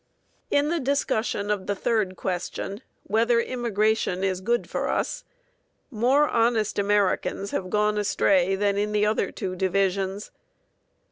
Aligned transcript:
In 0.49 0.69
the 0.69 0.79
discussion 0.79 1.51
of 1.51 1.67
the 1.67 1.75
third 1.75 2.15
question, 2.15 2.81
whether 3.03 3.39
immigration 3.39 4.23
is 4.23 4.41
good 4.41 4.67
for 4.67 4.89
us, 4.89 5.23
more 5.91 6.27
honest 6.27 6.79
Americans 6.79 7.51
have 7.51 7.69
gone 7.69 7.99
astray 7.99 8.55
than 8.55 8.77
in 8.79 8.93
the 8.93 9.05
other 9.05 9.31
two 9.31 9.55
divisions. 9.55 10.31